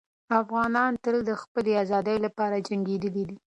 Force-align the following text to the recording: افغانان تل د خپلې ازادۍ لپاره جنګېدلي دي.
افغانان 0.41 0.91
تل 1.03 1.17
د 1.29 1.31
خپلې 1.41 1.71
ازادۍ 1.83 2.17
لپاره 2.25 2.63
جنګېدلي 2.67 3.23
دي. 3.29 3.35